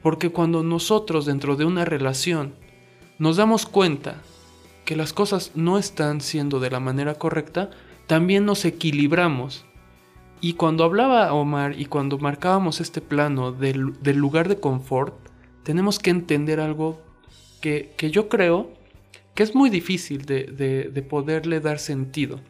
[0.02, 2.54] Porque cuando nosotros dentro de una relación
[3.18, 4.22] nos damos cuenta
[4.86, 7.68] que las cosas no están siendo de la manera correcta,
[8.06, 9.66] también nos equilibramos.
[10.40, 15.27] Y cuando hablaba Omar y cuando marcábamos este plano del, del lugar de confort,
[15.68, 16.98] tenemos que entender algo
[17.60, 18.70] que, que yo creo
[19.34, 22.40] que es muy difícil de, de, de, poderle dar sentido.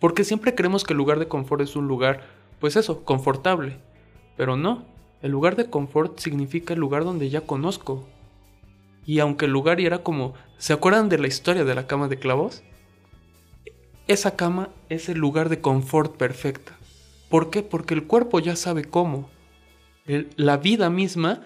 [0.00, 2.22] Porque siempre creemos que el lugar de confort es un lugar,
[2.58, 3.76] pues eso, confortable.
[4.38, 4.86] Pero no,
[5.20, 8.08] el lugar de confort significa el lugar donde ya conozco.
[9.04, 12.18] Y aunque el lugar era como, ¿se acuerdan de la historia de la cama de
[12.18, 12.62] clavos?
[14.08, 16.72] Esa cama es el lugar de confort perfecta.
[17.28, 17.62] ¿Por qué?
[17.62, 19.28] Porque el cuerpo ya sabe cómo.
[20.36, 21.42] La vida misma,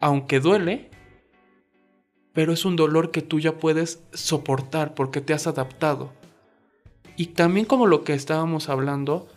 [0.00, 0.90] aunque duele,
[2.32, 6.12] pero es un dolor que tú ya puedes soportar porque te has adaptado.
[7.16, 9.28] Y también como lo que estábamos hablando,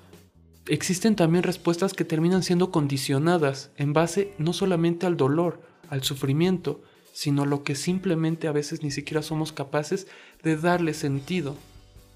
[0.67, 6.82] existen también respuestas que terminan siendo condicionadas en base no solamente al dolor, al sufrimiento,
[7.12, 10.08] sino lo que simplemente a veces ni siquiera somos capaces
[10.41, 11.56] de darle sentido.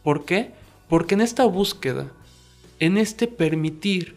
[0.04, 0.54] ¿Por qué?
[0.88, 2.12] Porque en esta búsqueda,
[2.80, 4.16] en este permitir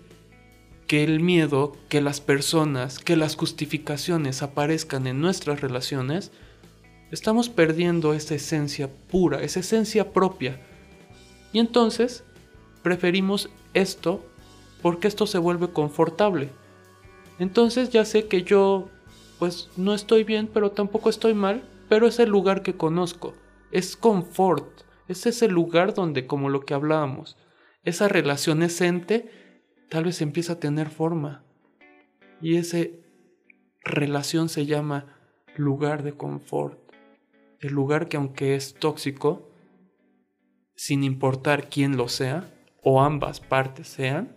[0.91, 6.33] que el miedo, que las personas, que las justificaciones aparezcan en nuestras relaciones,
[7.13, 10.61] estamos perdiendo esa esencia pura, esa esencia propia.
[11.53, 12.25] Y entonces
[12.83, 14.21] preferimos esto
[14.83, 16.51] porque esto se vuelve confortable.
[17.39, 18.89] Entonces ya sé que yo
[19.39, 23.35] pues no estoy bien, pero tampoco estoy mal, pero es el lugar que conozco,
[23.71, 24.67] es confort,
[25.07, 27.37] es ese lugar donde, como lo que hablábamos,
[27.85, 29.40] esa relación esente
[29.91, 31.43] tal vez empieza a tener forma.
[32.41, 32.79] Y esa
[33.85, 35.07] relación se llama
[35.57, 36.79] lugar de confort.
[37.59, 39.51] El lugar que aunque es tóxico,
[40.75, 42.49] sin importar quién lo sea,
[42.83, 44.33] o ambas partes sean,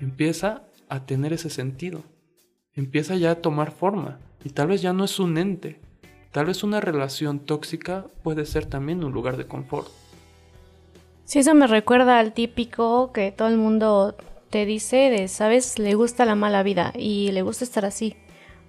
[0.00, 2.02] empieza a tener ese sentido.
[2.72, 4.18] Empieza ya a tomar forma.
[4.44, 5.80] Y tal vez ya no es un ente.
[6.30, 9.88] Tal vez una relación tóxica puede ser también un lugar de confort.
[11.24, 14.16] Sí, eso me recuerda al típico que todo el mundo
[14.54, 18.14] te dice de, sabes, le gusta la mala vida y le gusta estar así.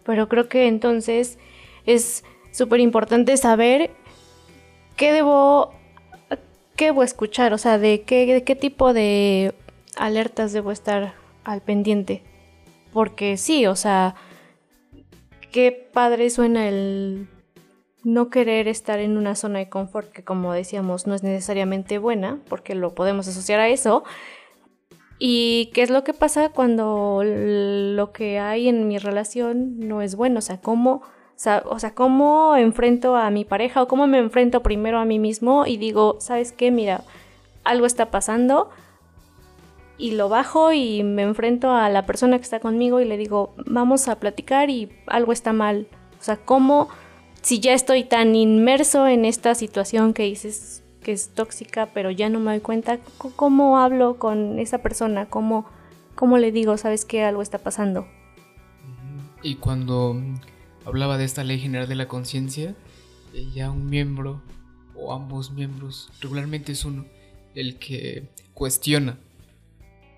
[0.04, 1.38] Pero creo que entonces
[1.86, 3.92] es súper importante saber
[4.96, 5.76] qué debo,
[6.76, 9.54] qué debo escuchar, o sea, de qué, de qué tipo de
[9.96, 12.24] alertas debo estar al pendiente.
[12.92, 14.16] Porque sí, o sea,
[15.52, 17.28] qué padre suena el
[18.04, 22.40] no querer estar en una zona de confort que como decíamos no es necesariamente buena,
[22.50, 24.04] porque lo podemos asociar a eso.
[25.18, 30.16] ¿Y qué es lo que pasa cuando lo que hay en mi relación no es
[30.16, 30.40] bueno?
[30.40, 31.04] O sea, ¿cómo,
[31.66, 35.66] o sea, ¿cómo enfrento a mi pareja o cómo me enfrento primero a mí mismo
[35.66, 36.70] y digo, ¿sabes qué?
[36.70, 37.04] Mira,
[37.64, 38.70] algo está pasando
[39.98, 43.54] y lo bajo y me enfrento a la persona que está conmigo y le digo,
[43.66, 45.88] vamos a platicar y algo está mal.
[46.20, 46.90] O sea, ¿cómo
[47.42, 52.30] si ya estoy tan inmerso en esta situación que dices que es tóxica, pero ya
[52.30, 52.98] no me doy cuenta,
[53.36, 55.28] ¿cómo hablo con esa persona?
[55.28, 55.70] ¿Cómo,
[56.16, 58.08] cómo le digo, sabes que algo está pasando?
[59.44, 60.20] Y cuando
[60.84, 62.74] hablaba de esta ley general de la conciencia,
[63.54, 64.42] ya un miembro
[64.96, 67.06] o ambos miembros, regularmente es uno,
[67.54, 69.20] el que cuestiona,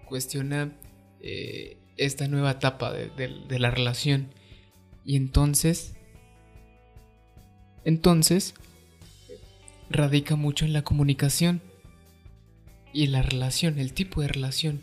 [0.06, 0.72] cuestiona
[1.20, 4.30] eh, esta nueva etapa de la relación.
[5.04, 5.98] Y entonces
[7.88, 8.54] entonces,
[9.90, 11.62] radica mucho en la comunicación
[12.94, 14.82] y la relación, el tipo de relación.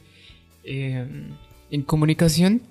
[0.62, 1.30] Em,
[1.70, 2.62] en comunicación,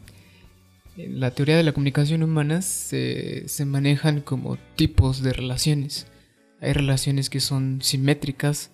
[0.97, 6.07] en la teoría de la comunicación humana se, manejan como tipos de relaciones.
[6.61, 8.71] Hay relaciones que son simétricas,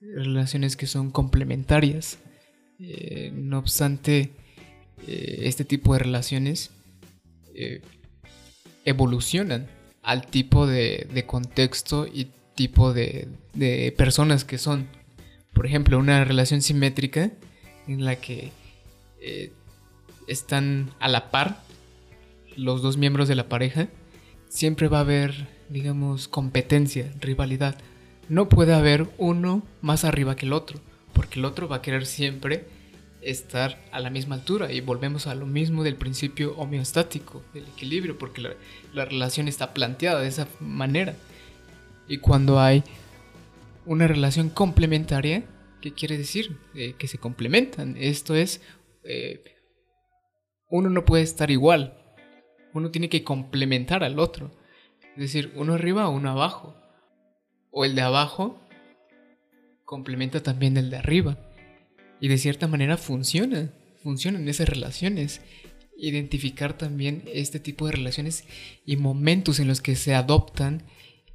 [0.00, 2.18] relaciones que son complementarias.
[2.78, 4.30] Eh, no obstante,
[5.06, 6.70] eh, este tipo de relaciones
[7.54, 7.82] eh,
[8.84, 9.66] evolucionan
[10.02, 12.28] al tipo de, contexto y
[12.58, 13.28] tipo de,
[13.96, 14.88] personas que son.
[15.52, 17.30] Por ejemplo, una relación simétrica
[17.86, 18.50] en la que
[19.20, 19.52] eh,
[20.26, 21.62] están a la par
[22.56, 23.86] los dos miembros de la pareja,
[24.48, 27.78] siempre va a haber, digamos, competencia, rivalidad.
[28.28, 30.80] No puede haber uno más arriba que el otro,
[31.12, 32.66] porque el otro va a querer siempre
[33.22, 38.18] estar a la misma altura y volvemos a lo mismo del principio homeostático, del equilibrio,
[38.18, 38.42] porque
[38.92, 41.14] la, relación está planteada de esa manera.
[42.08, 42.82] Y cuando hay
[43.84, 45.44] una relación complementaria,
[45.80, 46.58] ¿qué quiere decir?
[46.74, 47.96] Eh, que se complementan.
[47.98, 48.62] Esto es,
[49.04, 49.44] eh,
[50.70, 51.98] uno no puede estar igual,
[52.74, 54.50] uno tiene que complementar al otro.
[55.16, 56.76] Es decir, uno arriba uno abajo.
[57.70, 58.60] O el de abajo
[59.84, 61.38] complementa también el de arriba.
[62.20, 65.40] Y de cierta manera funciona, funcionan esas relaciones.
[65.96, 68.44] Identificar también este tipo de relaciones
[68.86, 70.84] y momentos en los que se adoptan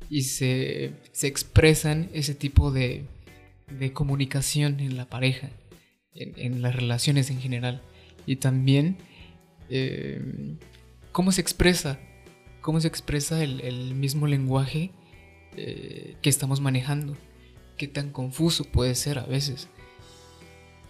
[0.09, 3.05] y se, expresan ese tipo de,
[3.93, 5.49] comunicación en la pareja,
[6.13, 7.81] en, las relaciones en general.
[8.25, 8.97] Y también
[9.69, 10.21] eh,
[11.11, 11.99] cómo se expresa,
[12.61, 14.91] cómo se expresa el, mismo lenguaje
[15.57, 17.17] eh, que estamos manejando.
[17.77, 19.67] Qué tan confuso puede ser a veces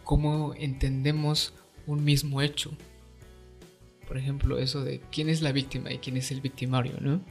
[0.03, 1.53] cómo entendemos
[1.87, 2.71] un mismo hecho.
[4.07, 7.21] Por ejemplo, eso de quién es la víctima y quién es el victimario, ¿no?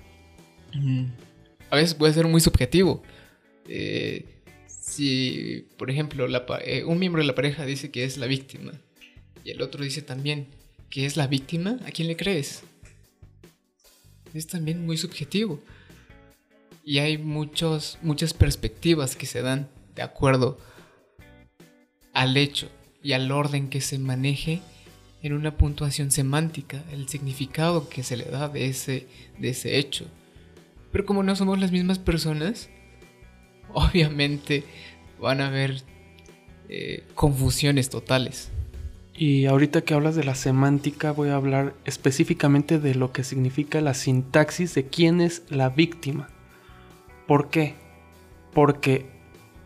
[1.73, 3.03] A veces puede ser muy subjetivo.
[3.67, 4.27] Eh,
[4.67, 6.27] si, por ejemplo,
[6.61, 8.73] eh, un miembro de la pareja dice que es la víctima
[9.43, 10.49] y el otro dice también
[10.91, 12.63] que es la víctima, ¿a quién le crees?
[14.35, 15.63] Es también muy subjetivo.
[16.85, 20.59] Y hay muchos, muchas perspectivas que se dan de acuerdo
[22.13, 22.69] al hecho
[23.03, 24.61] y al orden que se maneje
[25.23, 29.07] en una puntuación semántica, el significado que se le da de ese,
[29.39, 30.07] de ese hecho.
[30.93, 32.69] Pero como no somos las mismas personas,
[33.73, 34.65] obviamente
[35.21, 35.83] van a haber
[36.69, 38.51] eh, confusiones totales.
[39.15, 43.81] Y ahorita que hablas de la semántica, voy a hablar específicamente de lo que significa
[43.81, 46.29] la sintaxis de quién es la víctima.
[47.27, 47.75] ¿Por qué?
[48.53, 49.07] Porque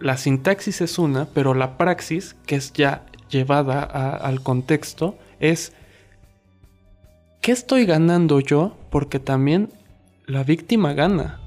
[0.00, 5.72] la sintaxis es una, pero la praxis, que es ya llevada al contexto, es
[7.40, 8.76] ¿qué estoy ganando yo?
[8.90, 9.70] Porque también
[10.26, 11.38] la víctima gana.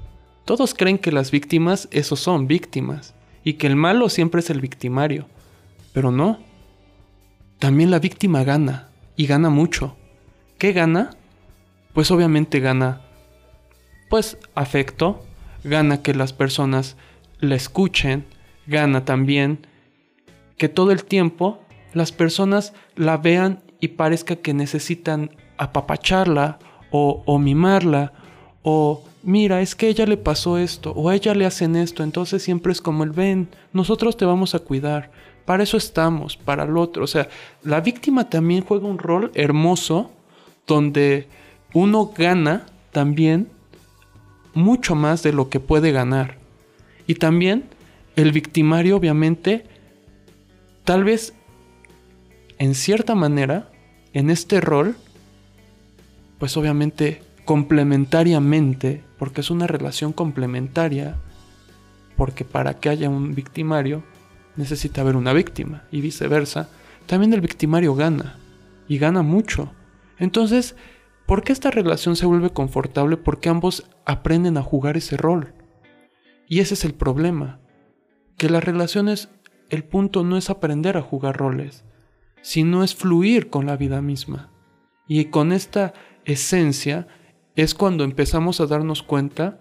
[0.46, 3.14] Todos creen que las víctimas, esos son víctimas,
[3.44, 5.26] y que el malo siempre es el victimario,
[5.92, 6.38] pero no.
[7.58, 9.96] También la víctima gana, y gana mucho.
[10.58, 11.10] ¿Qué gana?
[11.92, 13.02] Pues obviamente gana,
[14.08, 15.24] pues afecto,
[15.62, 16.96] gana que las personas
[17.38, 18.24] la escuchen,
[18.66, 19.66] gana también
[20.56, 21.62] que todo el tiempo
[21.92, 26.58] las personas la vean y parezca que necesitan apapacharla
[26.90, 28.12] o, o mimarla
[28.62, 32.02] o mira, es que a ella le pasó esto o a ella le hacen esto,
[32.02, 35.10] entonces siempre es como el ven, nosotros te vamos a cuidar,
[35.44, 37.04] para eso estamos, para el otro.
[37.04, 37.28] O sea,
[37.62, 40.10] la víctima también juega un rol hermoso
[40.66, 41.26] donde
[41.72, 43.48] uno gana también
[44.54, 46.38] mucho más de lo que puede ganar.
[47.06, 47.64] Y también
[48.16, 49.64] el victimario obviamente,
[50.84, 51.34] tal vez
[52.58, 53.70] en cierta manera,
[54.12, 54.96] en este rol,
[56.38, 61.16] pues obviamente complementariamente, porque es una relación complementaria,
[62.16, 64.04] porque para que haya un victimario
[64.54, 66.68] necesita haber una víctima y viceversa,
[67.06, 68.38] también el victimario gana
[68.86, 69.72] y gana mucho.
[70.16, 70.76] Entonces,
[71.26, 73.16] ¿por qué esta relación se vuelve confortable?
[73.16, 75.52] Porque ambos aprenden a jugar ese rol.
[76.46, 77.58] Y ese es el problema,
[78.36, 79.28] que las relaciones,
[79.70, 81.84] el punto no es aprender a jugar roles,
[82.42, 84.52] sino es fluir con la vida misma.
[85.08, 87.08] Y con esta esencia
[87.56, 89.60] es cuando empezamos a darnos cuenta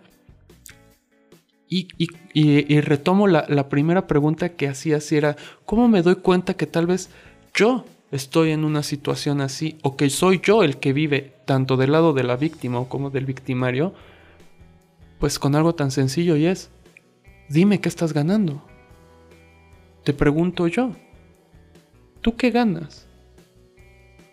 [1.72, 6.88] y, retomo la, primera pregunta que hacía, si era, ¿cómo me doy cuenta que tal
[6.88, 7.12] vez
[7.54, 11.92] yo estoy en una situación así o que soy yo el que vive tanto del
[11.92, 13.94] lado de la víctima como del victimario?
[15.20, 16.72] Pues con algo tan sencillo y es,
[17.50, 18.64] dime qué estás ganando.
[20.04, 20.94] Te pregunto yo,
[22.22, 23.06] ¿tú qué ganas?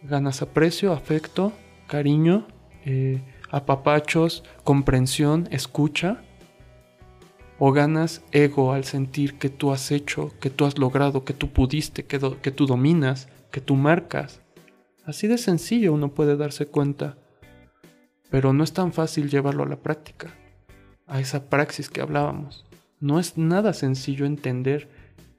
[0.02, 1.52] ¿Ganas aprecio, afecto,
[1.86, 2.46] cariño,
[2.86, 6.22] eh, apapachos, comprensión, escucha?
[7.58, 11.50] ¿O ganas ego al sentir que tú has hecho, que tú has logrado, que tú
[11.50, 14.42] pudiste, que, que tú dominas, que tú marcas?
[15.04, 17.16] Así de sencillo uno puede darse cuenta.
[18.30, 20.34] Pero no es tan fácil llevarlo a la práctica,
[21.06, 22.66] a esa praxis que hablábamos.
[23.00, 24.88] No es nada sencillo entender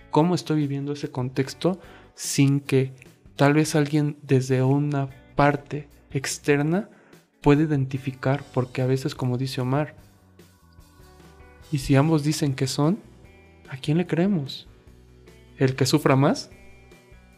[0.09, 1.79] cómo estoy viviendo ese contexto
[2.15, 2.93] sin que
[3.35, 6.89] tal vez alguien desde una parte externa
[7.41, 9.95] pueda identificar, porque a veces, como dice Omar,
[11.71, 12.99] y si ambos dicen que son,
[13.69, 14.67] ¿a quién le creemos?
[15.57, 16.49] ¿El que sufra más?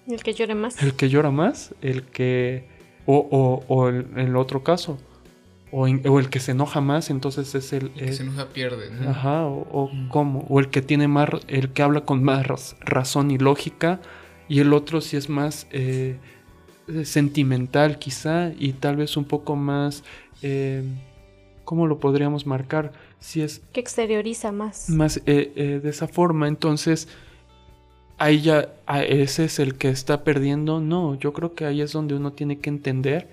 [0.07, 0.81] El que llore más.
[0.81, 1.73] ¿El que llora más?
[1.81, 2.67] ¿El que...
[3.05, 4.99] o, o, el, en el otro caso?
[5.71, 7.91] O, el que se enoja más, entonces es el...
[7.95, 9.09] El que se enoja pierde, ¿no?
[9.09, 10.09] Ajá, o, mm.
[10.09, 10.45] cómo.
[10.49, 11.29] O el que tiene más...
[11.47, 12.47] El que habla con más
[12.79, 14.01] razón y lógica.
[14.47, 15.67] Y el otro si es más...
[15.71, 16.17] Eh,
[17.03, 20.03] sentimental quizá y tal vez un poco más...
[20.41, 20.83] Eh,
[21.65, 22.93] ¿Cómo lo podríamos marcar?
[23.19, 23.61] si es...
[23.73, 24.89] Que exterioriza más.
[24.89, 27.07] Más eh, eh, de esa forma, entonces
[28.17, 28.69] ahí ya
[29.07, 30.79] ese es el que está perdiendo.
[30.79, 33.27] No, yo creo que ahí es donde uno tiene que entender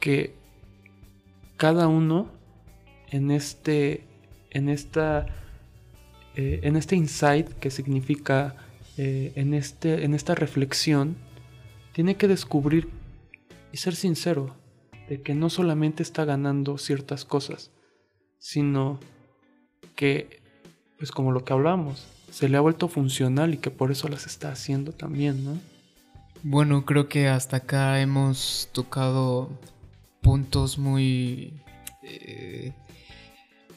[0.00, 0.32] que
[1.56, 2.28] cada uno
[3.10, 4.04] en este,
[4.50, 5.26] en esta,
[6.36, 8.54] eh, en este insight que significa
[9.00, 11.16] en, este, en esta reflexión,
[11.98, 12.88] tiene que descubrir
[13.72, 14.54] y ser sincero
[15.08, 17.72] de que no solamente está ganando ciertas cosas,
[18.38, 19.00] sino
[19.96, 20.40] que,
[20.96, 24.26] pues como lo que hablamos, se le ha vuelto funcional y que por eso las
[24.26, 25.58] está haciendo también, ¿no?
[26.44, 29.50] Bueno, creo que hasta acá hemos tocado
[30.22, 31.52] puntos muy
[32.04, 32.74] eh,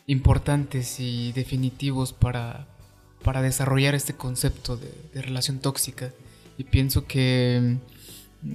[0.05, 2.67] importantes y definitivos para,
[3.23, 6.13] para desarrollar este concepto de, relación tóxica.
[6.59, 7.79] Y pienso que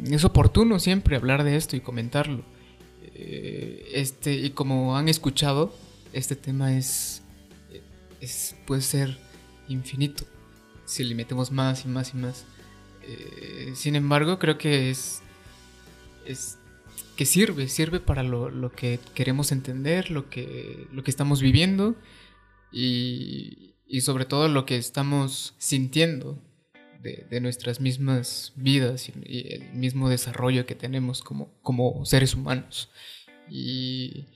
[0.05, 2.45] es oportuno siempre hablar de esto y comentarlo.
[3.15, 5.75] Eh, este, y como han escuchado,
[6.13, 7.23] este tema es,
[8.21, 9.19] es puede ser
[9.69, 10.25] infinito
[10.85, 12.45] si le metemos más y más y más.
[13.03, 15.23] Eh, sin embargo, creo que es,
[16.25, 16.59] es
[17.17, 21.97] que sirve, sirve para lo, que queremos entender, lo que, lo que estamos viviendo
[22.73, 26.43] y, y sobre todo lo que estamos sintiendo
[27.03, 32.91] de, nuestras mismas vidas y, el mismo desarrollo que tenemos como, como seres humanos.
[33.51, 34.27] Y,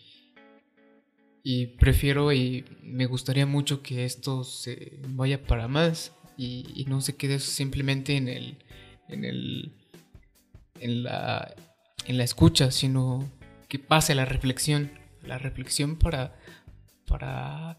[1.42, 7.16] y prefiero y me gustaría mucho que esto se vaya para más y, no se
[7.16, 8.56] quede simplemente en el,
[9.08, 9.73] en el,
[10.81, 11.54] en la,
[12.06, 13.31] en la escucha, sino
[13.69, 14.90] que pase la reflexión,
[15.23, 16.35] la reflexión para,
[17.06, 17.79] para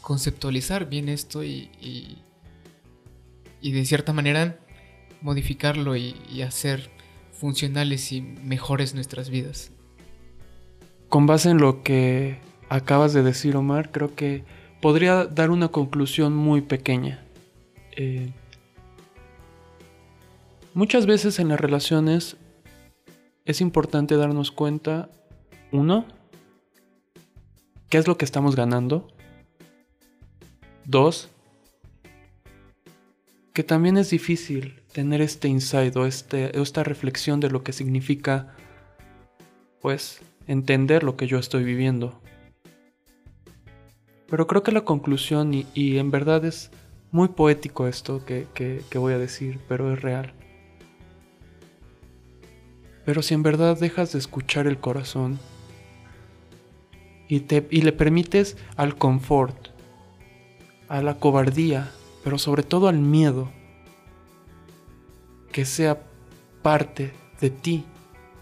[0.00, 2.18] conceptualizar bien esto y,
[3.60, 4.58] de cierta manera
[5.20, 6.90] modificarlo y hacer
[7.38, 9.70] funcionales y mejores nuestras vidas.
[11.08, 12.38] Con base en lo que
[12.68, 14.44] acabas de decir, Omar, creo que
[14.82, 17.24] podría dar una conclusión muy pequeña.
[17.96, 18.30] Eh,
[20.74, 22.36] muchas veces en las relaciones
[23.44, 25.08] es importante darnos cuenta,
[25.72, 26.04] uno,
[27.88, 29.08] qué es lo que estamos ganando.
[30.84, 31.30] Dos,
[33.58, 38.54] que también es difícil tener este insight o este, esta reflexión de lo que significa,
[39.80, 42.22] pues, entender lo que yo estoy viviendo.
[44.30, 46.70] Pero creo que la conclusión, y, en verdad es
[47.10, 50.34] muy poético esto que, que voy a decir, pero es real.
[53.04, 55.40] Pero si en verdad dejas de escuchar el corazón
[57.26, 59.70] y, te, y le permites al confort,
[60.86, 61.90] a la cobardía,
[62.28, 63.48] pero sobre todo al miedo,
[65.50, 66.02] que sea
[66.60, 67.86] parte de ti,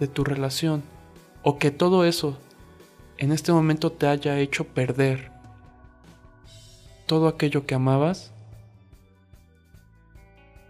[0.00, 0.82] de tu relación,
[1.44, 2.36] o que todo eso
[3.16, 5.30] en este momento te haya hecho perder
[7.06, 8.32] todo aquello que amabas,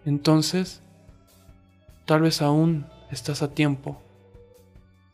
[0.04, 0.82] entonces
[2.04, 3.98] tal vez aún estás a tiempo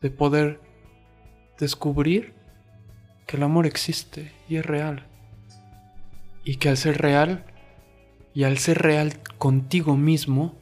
[0.01, 0.59] de poder
[1.57, 2.33] descubrir
[3.27, 5.07] que el amor existe y es real.
[6.43, 7.45] Y que al ser real,
[8.33, 10.55] y al ser real contigo mismo,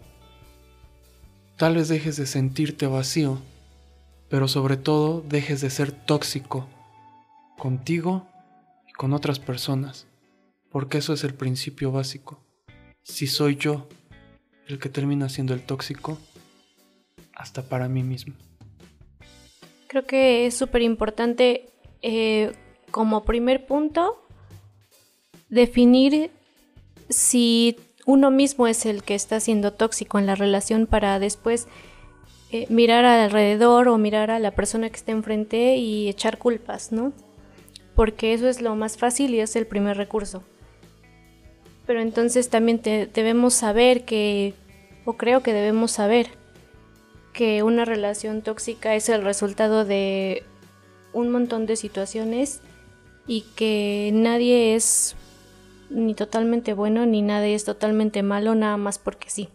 [1.58, 3.40] tal vez dejes de sentirte vacío,
[4.30, 6.68] pero sobre todo dejes de ser tóxico
[7.58, 8.28] contigo
[8.90, 10.08] y con otras personas,
[10.70, 12.44] porque eso es el principio básico.
[13.04, 13.88] Si soy yo
[14.68, 16.18] el que termina siendo el tóxico,
[17.34, 18.36] hasta para mí mismo.
[19.88, 21.70] Creo que es súper importante
[22.02, 22.54] eh,
[22.92, 24.26] como primer punto
[25.50, 26.32] definir
[27.12, 31.68] si uno mismo es el que está siendo tóxico en la relación para después
[32.52, 37.14] eh, mirar alrededor o mirar a la persona que está enfrente y echar culpas, ¿no?
[37.96, 40.44] Porque eso es lo más fácil y es el primer recurso.
[41.86, 44.54] Pero entonces también debemos saber que,
[45.06, 46.30] o creo que debemos saber,
[47.34, 50.44] que una relación tóxica es el resultado de
[51.14, 52.62] un montón de situaciones
[53.28, 55.16] y que nadie es
[55.92, 59.50] ni totalmente bueno ni nadie es totalmente malo nada más porque sí.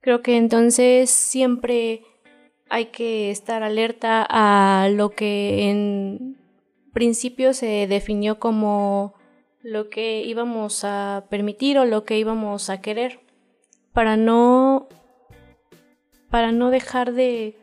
[0.00, 2.02] Creo que entonces siempre
[2.68, 6.38] hay que estar alerta a lo que en
[6.92, 9.14] principio se definió como
[9.62, 13.20] lo que íbamos a permitir o lo que íbamos a querer
[13.92, 14.88] para no
[16.30, 17.54] para no dejar de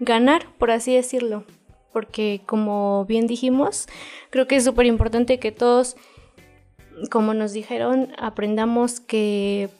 [0.00, 1.44] ganar, por así decirlo.
[1.92, 3.86] Porque como bien dijimos,
[4.30, 5.96] creo que es súper importante que todos,
[7.10, 9.70] como nos dijeron, aprendamos que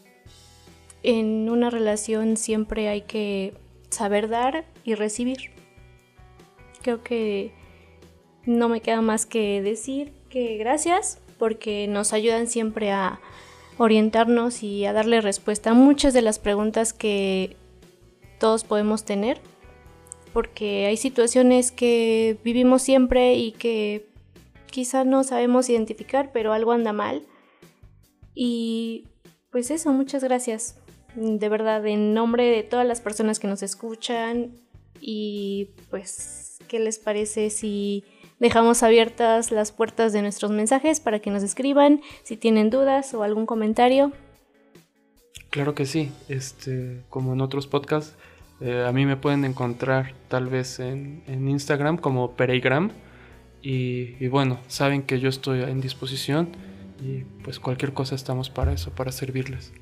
[1.02, 3.54] en una relación siempre hay que
[3.90, 5.50] saber dar y recibir.
[6.82, 7.52] Creo que
[8.46, 13.20] no me queda más que decir que gracias porque nos ayudan siempre a
[13.78, 17.56] orientarnos y a darle respuesta a muchas de las preguntas que
[18.38, 19.40] todos podemos tener,
[20.32, 24.09] porque hay situaciones que vivimos siempre y que
[24.70, 27.26] quizá no sabemos identificar, pero algo anda mal.
[28.34, 29.08] Y
[29.50, 30.78] pues eso, muchas gracias.
[31.14, 34.54] De verdad, en nombre de todas las personas que nos escuchan
[35.00, 38.04] y pues, ¿qué les parece si
[38.38, 43.22] dejamos abiertas las puertas de nuestros mensajes para que nos escriban si tienen dudas o
[43.22, 44.12] algún comentario?
[45.50, 48.16] Claro que sí, este, como en otros podcasts,
[48.60, 52.92] eh, a mí me pueden encontrar tal vez en, Instagram como Pereigram.
[53.62, 56.48] Y, bueno, saben que yo estoy en disposición
[57.02, 59.72] y pues cualquier cosa estamos para eso, para servirles.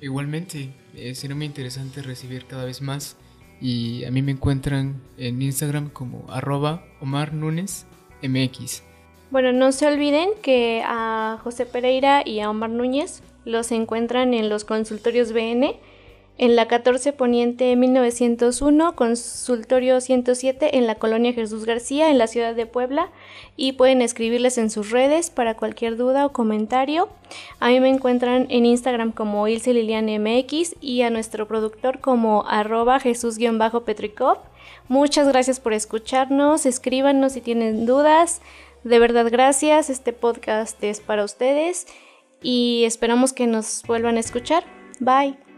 [0.00, 3.16] Igualmente, eh, será muy interesante recibir cada vez más
[3.60, 7.84] y a mí me encuentran en Instagram como arroba Omar Núñez
[8.22, 8.82] MX.
[9.30, 14.48] Bueno, no se olviden que a José Pereira y a Omar Núñez los encuentran en
[14.48, 15.78] los consultorios BN
[16.40, 22.54] en la 14 Poniente 1901, consultorio 107 en la colonia Jesús García, en la ciudad
[22.54, 23.10] de Puebla,
[23.58, 27.10] y pueden escribirles en sus redes para cualquier duda o comentario.
[27.58, 32.46] A mí me encuentran en Instagram como Ilse Liliane MX y a nuestro productor como
[32.48, 34.38] arroba Jesús-Petrikov.
[34.88, 38.40] Muchas gracias por escucharnos, escríbanos si tienen dudas.
[38.82, 39.90] De verdad, gracias.
[39.90, 41.86] Este podcast es para ustedes
[42.40, 44.64] y esperamos que nos vuelvan a escuchar.
[45.00, 45.49] Bye.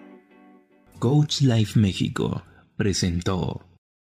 [1.03, 2.45] Coach Life México
[2.77, 3.61] presentó